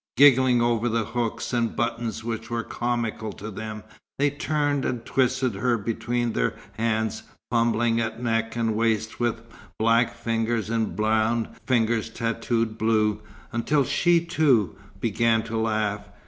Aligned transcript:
Giggling 0.17 0.63
over 0.63 0.89
the 0.89 1.05
hooks 1.05 1.53
and 1.53 1.75
buttons 1.75 2.23
which 2.23 2.49
were 2.49 2.63
comical 2.63 3.31
to 3.33 3.51
them, 3.51 3.83
they 4.17 4.31
turned 4.31 4.83
and 4.83 5.05
twisted 5.05 5.53
her 5.53 5.77
between 5.77 6.33
their 6.33 6.57
hands, 6.71 7.21
fumbling 7.51 8.01
at 8.01 8.19
neck 8.19 8.55
and 8.55 8.73
waist 8.75 9.19
with 9.19 9.43
black 9.77 10.15
fingers, 10.15 10.71
and 10.71 10.95
brown 10.95 11.49
fingers 11.67 12.09
tattooed 12.09 12.79
blue, 12.79 13.21
until 13.51 13.83
she, 13.83 14.25
too, 14.25 14.75
began 14.99 15.43
to 15.43 15.55
laugh. 15.55 16.01